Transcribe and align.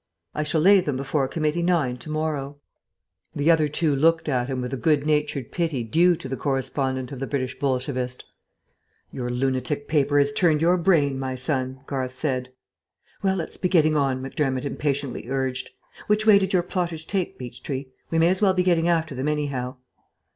I 0.33 0.41
shall 0.41 0.61
lay 0.61 0.79
them 0.81 0.97
before 0.97 1.27
Committee 1.27 1.61
9 1.61 1.95
to 1.99 2.09
morrow." 2.09 2.57
The 3.35 3.51
other 3.51 3.67
two 3.67 3.95
looked 3.95 4.27
at 4.27 4.47
him 4.47 4.59
with 4.59 4.71
the 4.71 4.75
good 4.77 5.05
natured 5.05 5.51
pity 5.51 5.83
due 5.83 6.15
to 6.15 6.27
the 6.27 6.35
correspondent 6.35 7.11
of 7.11 7.19
the 7.19 7.27
British 7.27 7.59
Bolshevist. 7.59 8.25
"Your 9.11 9.29
lunatic 9.29 9.87
paper 9.87 10.17
has 10.17 10.33
turned 10.33 10.59
your 10.59 10.77
brain, 10.77 11.19
my 11.19 11.35
son," 11.35 11.81
Garth 11.85 12.13
said. 12.13 12.49
"Well, 13.21 13.35
let's 13.35 13.57
be 13.57 13.69
getting 13.69 13.95
on," 13.95 14.23
Macdermott 14.23 14.65
impatiently 14.65 15.27
urged. 15.29 15.69
"Which 16.07 16.25
way 16.25 16.39
did 16.39 16.51
your 16.51 16.63
plotters 16.63 17.05
take, 17.05 17.37
Beechtree? 17.37 17.91
We 18.09 18.17
may 18.17 18.29
as 18.29 18.41
well 18.41 18.55
be 18.55 18.63
getting 18.63 18.89
after 18.89 19.13
them, 19.13 19.27
anyhow." 19.27 19.75